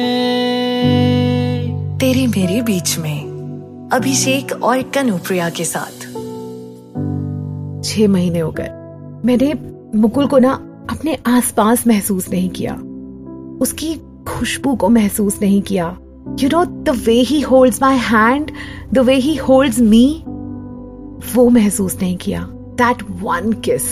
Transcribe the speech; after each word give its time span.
तेरे 2.00 2.28
मेरे 2.28 2.62
बीच 2.62 3.00
में। 3.00 3.22
अभिषेक 3.94 4.64
और 4.64 4.82
कनुप्रिया 4.82 5.50
के 5.50 5.66
साथ। 5.66 6.02
छह 7.84 8.08
महीने 8.08 8.40
हो 8.40 8.52
गए। 8.52 8.70
मैंने 9.26 9.54
मुकुल 10.00 10.28
को 10.28 10.38
ना 10.38 10.54
अपने 10.90 11.18
आसपास 11.28 11.88
महसूस 11.88 12.30
नहीं 12.30 12.50
किया। 12.50 12.74
उसकी 13.62 13.96
खुशबू 14.28 14.76
को 14.76 14.90
महसूस 14.90 15.40
नहीं 15.42 15.62
किया। 15.62 15.98
You 16.40 16.50
know 16.50 16.66
the 16.66 16.90
way 16.90 17.16
he 17.16 17.42
holds 17.42 17.82
my 17.82 17.98
hand 17.98 18.52
the 18.94 19.00
way 19.00 19.16
he 19.16 19.36
holds 19.36 19.80
me 19.80 20.24
वो 21.36 21.50
महसूस 21.50 21.98
नहीं 22.02 22.18
किया। 22.18 22.50
दैट 22.82 23.04
वन 23.22 23.52
किस 23.66 23.84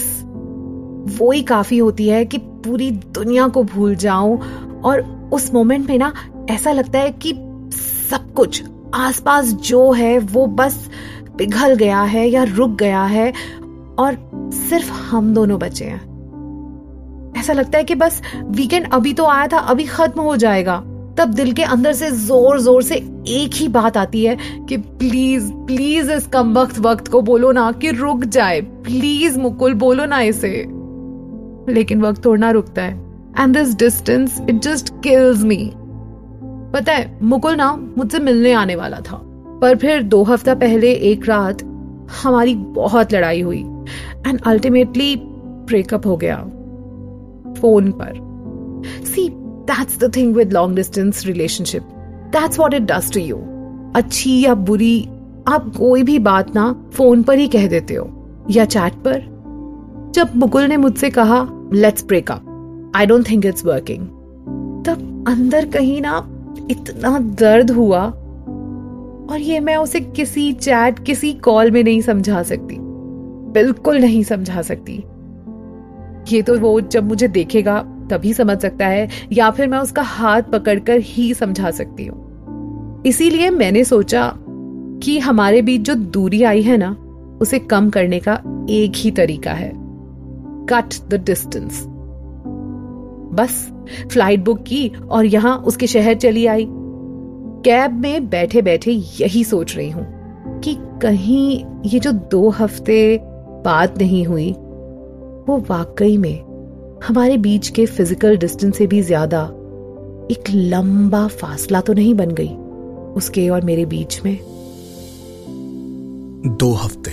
वो 1.19 1.31
ही 1.31 1.41
काफ़ी 1.43 1.77
होती 1.77 2.07
है 2.07 2.23
कि 2.25 2.37
पूरी 2.37 2.89
दुनिया 2.91 3.47
को 3.47 3.63
भूल 3.63 3.95
जाऊँ 3.95 4.37
और 4.81 5.01
उस 5.33 5.53
मोमेंट 5.53 5.89
में 5.89 5.97
ना 5.97 6.13
ऐसा 6.49 6.71
लगता 6.71 6.99
है 6.99 7.11
कि 7.11 7.33
सब 8.09 8.33
कुछ, 8.33 8.63
आसपास 8.95 9.45
जो 9.45 9.91
है 9.91 10.17
वो 10.19 10.45
बस 10.47 10.89
पिघल 11.37 11.75
गया 11.75 12.01
है 12.01 12.27
या 12.29 12.43
रुक 12.43 12.77
गया 12.79 13.03
है 13.05 13.31
और 13.99 14.17
सिर्फ़ 14.59 14.91
हम 14.91 15.33
दोनों 15.33 15.59
बचे 15.59 15.85
हैं। 15.85 16.05
ऐसा 17.39 17.53
लगता 17.53 17.77
है 17.77 17.83
कि 17.83 17.95
बस 17.95 18.21
वीकेंड 18.35 18.87
अभी 18.93 19.13
तो 19.13 19.25
आया 19.25 19.47
था, 19.47 19.57
अभी 19.57 19.85
खत्म 19.85 20.21
हो 20.21 20.35
जाएगा। 20.37 20.77
तब 21.17 21.33
दिल 21.33 21.51
के 21.53 21.63
अंदर 21.63 21.93
से 21.93 22.11
ज़ोर 22.11 22.59
ज़ोर 22.61 22.81
से 22.83 22.95
एक 23.27 23.51
ही 23.53 23.67
बात 23.67 23.97
आती 23.97 24.25
है 24.25 24.37
कि 24.69 24.77
प्लीज़ 24.77 25.51
प्लीज़ 25.53 26.11
इस 26.11 26.27
कम 26.27 26.53
वक्त 26.53 26.79
वक्त 26.79 27.07
को 27.07 27.21
बोलो 27.21 27.51
ना 27.51 27.71
कि 27.71 27.91
रुक 27.91 28.25
जाए। 28.25 28.61
प्लीज़ 28.61 29.39
मुकुल, 29.39 29.73
बोलो 29.73 30.05
ना 30.05 30.21
इसे। 30.21 30.65
लेकिन 31.73 32.01
वक्त 32.01 32.25
थोड़ा 32.25 32.51
रुकता 32.51 32.81
है। 32.81 32.93
And 33.39 33.57
this 33.57 33.75
distance 33.75 34.41
it 34.49 34.55
just 34.55 34.89
kills 34.89 35.43
me 35.43 35.71
पता 36.73 36.93
है, 36.93 37.19
मुकुल 37.23 37.55
ना 37.55 37.75
मुझसे 37.97 38.19
मिलने 38.19 38.53
आने 38.53 38.75
वाला 38.75 38.99
था। 38.99 39.21
पर 39.61 39.77
फिर 39.77 40.03
दो 40.03 40.23
हफ़्ता 40.23 40.55
पहले 40.55 40.93
एक 40.93 41.29
रात 41.29 41.63
हमारी 42.23 42.55
बहुत 42.55 43.13
लड़ाई 43.13 43.41
हुई। 43.41 43.61
एंड 44.27 44.41
अल्टीमेटली 44.41 45.15
ब्रेकअप 45.67 46.07
हो 46.07 46.17
गया। 46.17 46.37
फ़ोन 47.61 47.91
पर। 47.91 48.27
See 49.05 49.29
that's 49.33 49.99
the 49.99 50.15
thing 50.15 50.35
with 50.35 50.53
long 50.53 50.75
distance 50.75 51.25
relationship 51.25 51.83
that's 52.31 52.59
what 52.59 52.73
it 52.73 52.81
does 52.81 53.11
to 53.13 53.19
you 53.19 53.37
अच्छी 53.95 54.39
या 54.41 54.53
बुरी, 54.55 55.07
आप 55.47 55.71
कोई 55.77 56.03
भी 56.03 56.19
बात 56.19 56.53
ना 56.55 56.71
फ़ोन 56.93 57.23
पर 57.23 57.37
ही 57.37 57.47
कह 57.47 57.67
देते 57.67 57.93
हो, 57.93 58.09
या 58.51 58.65
चैट 58.65 58.93
पर। 59.07 59.19
जब 60.15 60.35
मुकुल 60.35 60.63
ने 60.63 60.77
मुझसे 60.77 61.09
कहा 61.09 61.47
let's 61.73 62.05
break up 62.05 62.93
I 62.95 63.05
don't 63.05 63.29
think 63.29 63.45
it's 63.45 63.65
working 63.65 64.07
तब 64.85 65.25
अंदर 65.27 65.65
कहीं 65.65 66.01
ना 66.01 66.17
इतना 66.71 67.17
दर्द 67.39 67.71
हुआ, 67.71 68.05
और 69.29 69.39
ये 69.39 69.59
मैं 69.59 69.75
उसे 69.75 69.99
किसी 69.99 70.51
चैट, 70.53 70.99
किसी 70.99 71.33
कॉल 71.33 71.71
में 71.71 71.83
नहीं 71.83 72.01
समझा 72.01 72.43
सकती। 72.43 72.77
बिल्कुल 73.53 73.97
नहीं 73.97 74.23
समझा 74.23 74.61
सकती। 74.61 74.93
ये 76.31 76.41
तो 76.41 76.57
वो 76.59 76.79
जब 76.81 77.07
मुझे 77.07 77.27
देखेगा 77.27 77.83
तभी 78.09 78.33
समझ 78.33 78.57
सकता 78.59 78.87
है, 78.87 79.07
या 79.31 79.49
फिर 79.51 79.67
मैं 79.67 79.79
उसका 79.79 80.01
हाथ 80.01 80.41
पकड़कर 80.41 80.99
ही 80.99 81.33
समझा 81.33 81.71
सकती 81.71 82.05
हूँ। 82.05 83.03
इसीलिए 83.05 83.49
मैंने 83.49 83.83
सोचा 83.83 84.31
कि 85.03 85.17
हमारे 85.19 85.61
बीच 85.61 85.81
जो 85.81 85.95
दूरी 85.95 86.43
आई 86.43 86.61
है 86.61 86.77
ना, 86.77 86.95
उसे 87.41 87.59
कम 87.59 87.89
करने 87.89 88.19
का 88.19 88.33
एक 88.69 88.93
ही 88.95 89.11
तरीका 89.11 89.51
है। 89.51 89.71
कट 90.69 90.93
द 91.09 91.23
डिस्टेंस 91.25 91.83
बस 93.33 93.67
फ़्लाइट 94.11 94.39
बुक 94.39 94.63
की 94.63 94.87
और 94.87 95.25
यहाँ 95.25 95.57
उसके 95.57 95.87
शहर 95.87 96.15
चली 96.15 96.45
आई। 96.45 96.65
कैब 97.65 97.93
में 97.93 98.29
बैठे 98.29 98.61
बैठे 98.61 98.91
यही 98.91 99.43
सोच 99.43 99.75
रही 99.77 99.89
हूँ 99.89 100.05
कि 100.59 100.75
कहीं 101.01 101.63
ये 101.85 101.99
जो 101.99 102.11
दो 102.11 102.49
हफ़्ते 102.49 103.19
बात 103.65 103.97
नहीं 103.97 104.25
हुई, 104.25 104.51
वो 104.51 105.57
वाकई 105.69 106.17
में 106.17 106.46
हमारे 107.03 107.37
बीच 107.37 107.67
के 107.69 107.85
फ़िज़िकल 107.85 108.37
डिस्टेंस 108.37 108.77
से 108.77 108.87
भी 108.87 109.01
ज़्यादा 109.01 109.43
एक 110.31 110.49
लंबा 110.49 111.27
फासला 111.27 111.81
तो 111.81 111.93
नहीं 111.93 112.13
बन 112.15 112.31
गई 112.31 112.49
उसके 113.15 113.47
और 113.49 113.65
मेरे 113.65 113.85
बीच 113.85 114.19
में। 114.25 114.37
दो 116.57 116.71
हफ़्ते 116.73 117.11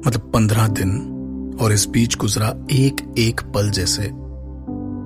मतलब 0.00 0.30
पंद्रह 0.34 0.66
दिन, 0.68 1.56
और 1.62 1.72
इस 1.72 1.86
बीच 1.88 2.16
गुजरा 2.16 2.54
एक 2.72 3.00
एक 3.18 3.40
पल 3.54 3.70
जैसे 3.70 4.10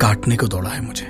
काटने 0.00 0.36
को 0.36 0.46
दौड़ा 0.46 0.70
है 0.70 0.81
मुझे। 0.81 1.06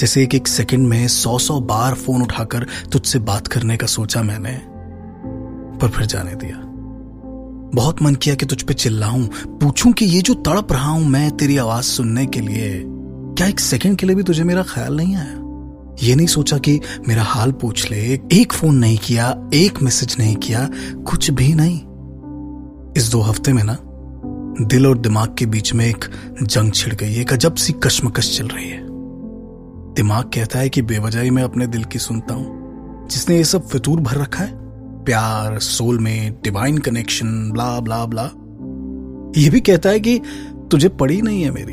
जैसे 0.00 0.22
एक 0.22 0.34
एक 0.34 0.48
सेकंड 0.48 0.88
में 0.88 1.06
सौ 1.08 1.38
सौ 1.38 1.60
बार 1.62 1.94
फ़ोन 1.96 2.22
उठाकर 2.22 2.66
तुझसे 2.92 3.18
बात 3.20 3.46
करने 3.46 3.76
का 3.76 3.86
सोचा 3.88 4.22
मैंने, 4.22 4.58
पर 5.78 5.88
फिर 5.88 6.06
जाने 6.06 6.34
दिया। 6.34 6.65
बहुत 7.76 8.02
मन 8.02 8.14
किया 8.14 8.34
कि 8.34 8.46
तुझ 8.46 8.62
पे 8.62 8.74
चिल्लाऊं, 8.74 9.26
पूछूँ 9.58 9.92
कि 9.92 10.04
ये 10.04 10.20
जो 10.20 10.34
तड़प 10.34 10.72
रहा 10.72 10.90
हूँ 10.90 11.06
मैं 11.06 11.36
तेरी 11.36 11.56
आवाज़ 11.56 11.84
सुनने 11.84 12.26
के 12.26 12.40
लिए, 12.40 12.82
क्या 12.86 13.46
एक 13.46 13.60
सेकंड 13.60 13.96
के 13.96 14.06
लिए 14.06 14.16
भी 14.16 14.22
तुझे 14.22 14.44
मेरा 14.44 14.62
ख्याल 14.62 14.96
नहीं 14.96 15.16
आया? 15.16 15.42
ये 16.02 16.14
नहीं 16.14 16.26
सोचा 16.26 16.58
कि 16.58 16.80
मेरा 17.08 17.22
हाल 17.22 17.52
पूछ 17.52 17.90
ले, 17.90 18.20
एक 18.32 18.52
फ़ोन 18.52 18.74
नहीं 18.74 18.98
किया, 18.98 19.50
एक 19.54 19.82
मैसेज 19.82 20.16
नहीं 20.18 20.36
किया, 20.36 20.70
कुछ 21.06 21.30
भी 21.30 21.54
नहीं। 21.54 21.80
इस 22.96 23.08
दो 23.12 23.20
हफ़्ते 23.20 23.52
में 23.52 23.62
ना, 23.64 23.78
दिल 24.66 24.86
और 24.86 24.98
दिमाग 24.98 25.34
के 25.38 25.46
बीच 25.46 25.74
में 25.74 25.86
एक 25.86 26.04
जंग 26.42 26.72
छिड़ 26.72 26.94
गई, 26.94 27.14
एक 27.14 27.32
अजब 27.32 27.54
सी 27.54 27.72
कश्मकश 27.72 28.38
चल 28.38 28.46
रही 28.46 28.68
है। 28.68 28.80
दिमाग 29.94 30.24
कहता 30.24 30.58
है 30.58 30.68
कि 30.68 30.82
बेवजह 30.82 31.32
मैं 31.32 31.42
अपने 31.42 31.66
दिल 31.66 31.84
की 31.84 31.98
सुनता 31.98 32.34
हूँ। 32.34 32.66
जिसने 33.10 33.36
ये 33.36 33.44
सब 33.44 33.68
फितूर 33.68 34.00
भर 34.00 34.16
रखा 34.16 34.44
है 34.44 34.65
प्यार 35.06 35.58
सोल 35.58 35.98
में 35.98 36.40
divine 36.44 36.78
connection 36.78 37.50
blah 37.52 37.80
blah 37.80 38.04
blah 38.06 38.24
ये 39.40 39.50
भी 39.50 39.60
कहता 39.60 39.90
है 39.90 40.00
कि 40.00 40.20
तुझे 40.70 40.88
पड़ी 40.88 41.22
नहीं 41.22 41.42
है 41.42 41.50
मेरी। 41.50 41.72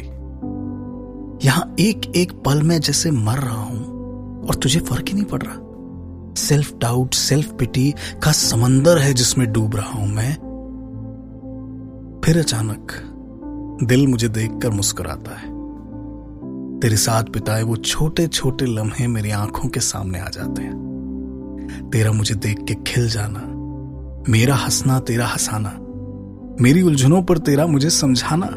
यहाँ 1.47 1.75
एक 1.79 2.11
एक 2.15 2.31
पल 2.31 2.61
में 2.61 2.79
जैसे 2.79 3.11
मर 3.11 3.37
रहा 3.37 3.63
हूँ 3.63 4.47
और 4.47 4.55
तुझे 4.55 4.79
फ़र्क 4.79 5.05
ही 5.07 5.13
नहीं 5.13 5.25
पड़ 5.25 5.41
रहा। 5.41 6.33
सेल्फ 6.37 6.77
डाउट 6.77 7.13
सेल्फ 7.13 7.53
पिटी 7.53 7.93
का 8.23 8.31
समंदर 8.31 8.97
है 8.97 9.13
जिसमें 9.13 9.51
डूब 9.53 9.75
रहा 9.75 9.91
हूँ 9.91 10.07
मैं। 10.07 10.33
फिर 12.25 12.39
अचानक 12.39 12.91
दिल 13.83 14.07
मुझे 14.07 14.27
देखकर 14.29 14.69
मुस्कुराता 14.69 15.35
है। 15.37 15.51
तेरे 16.79 16.95
साथ 16.95 17.23
बिताए 17.23 17.63
वो 17.63 17.75
छोटे 17.75 18.27
छोटे 18.27 18.65
लम्हे 18.65 19.07
मेरी 19.07 19.31
आँखों 19.31 19.69
के 19.69 19.79
सामने 19.79 20.19
आ 20.19 20.29
जाते 20.29 20.61
हैं। 20.61 20.92
तेरा 21.81 22.11
मुझे 22.11 22.35
देख 22.35 22.57
के 22.67 22.73
खिल 22.73 23.09
जाना। 23.09 23.49
मेरा 24.31 24.55
हंसना, 24.55 24.99
तेरा 24.99 25.27
हंसाना। 25.27 25.79
मेरी 26.61 26.81
उलझनों 26.81 27.23
पर 27.23 27.37
तेरा 27.37 27.67
मुझे 27.67 27.89
समझाना। 27.89 28.49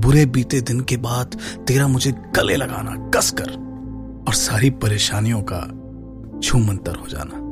बुरे 0.00 0.26
बीते 0.26 0.60
दिन 0.60 0.80
के 0.80 0.96
बाद 0.96 1.38
तेरा 1.66 1.88
मुझे 1.88 2.12
गले 2.36 2.56
लगाना 2.56 3.10
कसकर 3.14 3.50
और 4.28 4.34
सारी 4.34 4.70
परेशानियों 4.70 5.42
का 5.52 5.60
छूमंतर 6.40 6.94
हो 6.94 7.06
जाना। 7.08 7.44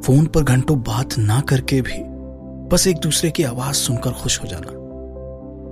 फ़ोन 0.00 0.26
पर 0.26 0.42
घंटों 0.42 0.78
बात 0.78 1.18
ना 1.18 1.40
करके 1.40 1.80
भी 1.80 2.04
बस 2.68 2.86
एक 2.86 2.96
दूसरे 2.96 3.30
की 3.30 3.42
आवाज़ 3.42 3.74
सुनकर 3.74 4.10
खुश 4.10 4.42
हो 4.42 4.48
जाना। 4.48 4.80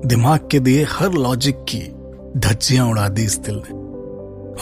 दिमाग 0.08 0.48
के 0.50 0.60
दिए 0.60 0.84
हर 0.84 1.12
लॉजिक 1.12 1.56
की 1.69 1.92
धज्जियाँ 2.41 2.87
उड़ा 2.87 3.08
दी 3.08 3.22
इस 3.22 3.38
दिल 3.38 3.54
ने। 3.54 3.77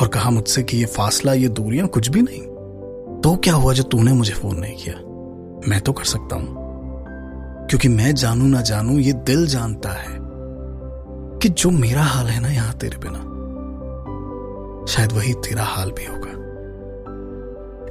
और 0.03 0.09
कहा 0.09 0.31
मुझसे 0.31 0.63
कि 0.63 0.77
ये 0.77 0.85
फासला, 0.85 1.33
ये 1.33 1.49
दूरियाँ 1.49 1.89
कुछ 1.89 2.09
भी 2.09 2.23
नहीं। 2.23 2.43
तो 3.21 3.37
क्या 3.37 3.55
हुआ 3.55 3.73
जो 3.73 3.83
तूने 3.83 4.13
मुझे 4.13 4.33
फ़ोन 4.33 4.57
नहीं 4.57 4.77
किया? 4.77 4.95
मैं 5.69 5.81
तो 5.81 5.93
कर 5.93 6.05
सकता 6.05 6.37
हूँ। 6.37 6.67
क्योंकि 7.67 7.89
मैं 7.89 8.15
जानू 8.15 8.47
ना 8.47 8.61
जानू, 8.61 8.99
ये 8.99 9.13
दिल 9.13 9.47
जानता 9.47 9.91
है 9.91 10.19
कि 11.39 11.49
जो 11.49 11.71
मेरा 11.71 12.03
हाल 12.03 12.27
है 12.27 12.41
ना 12.41 12.49
यहाँ 12.49 12.75
तेरे 12.75 12.97
बिना, 12.97 13.19
शायद 14.87 15.13
वही 15.13 15.33
तेरा 15.33 15.63
हाल 15.63 15.91
भी 15.91 16.05
होगा। 16.05 16.31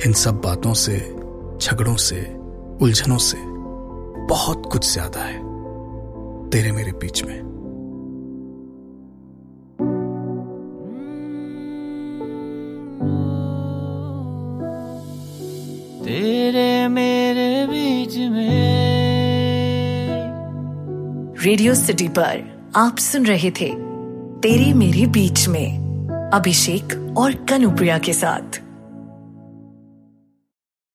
इन 0.05 0.13
सब 0.13 0.35
बातों 0.35 0.73
से, 0.73 1.15
झगड़ों 1.61 1.95
से, 1.95 2.35
उलझनों 2.81 3.17
से 3.17 3.37
बहुत 4.25 4.69
कुछ 4.71 4.93
ज़्यादा 4.93 5.19
है 5.19 5.39
तेरे 6.49 6.71
मेरे 6.71 6.91
बीच 6.91 7.23
में। 7.23 7.41
मेरे 16.87 17.67
बीच 17.67 18.17
में। 18.17 18.65
रेडियो 21.43 21.75
सिटी 21.75 22.07
पर 22.07 22.63
आप 22.75 22.97
सुन 22.97 23.25
रहे 23.25 23.51
थे, 23.51 23.73
तेरी 24.39 24.73
मेरी 24.73 25.05
बीच 25.05 25.47
में, 25.47 25.77
अभिषेक 26.33 27.13
और 27.17 27.33
कनुप्रिया 27.33 27.97
के 27.97 28.13
साथ। 28.13 28.64